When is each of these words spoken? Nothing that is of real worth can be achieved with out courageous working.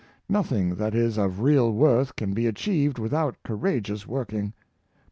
Nothing 0.27 0.73
that 0.77 0.95
is 0.95 1.19
of 1.19 1.41
real 1.41 1.71
worth 1.71 2.15
can 2.15 2.33
be 2.33 2.47
achieved 2.47 2.97
with 2.97 3.13
out 3.13 3.35
courageous 3.43 4.07
working. 4.07 4.53